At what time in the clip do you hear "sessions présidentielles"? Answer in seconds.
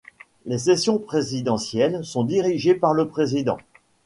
0.57-2.03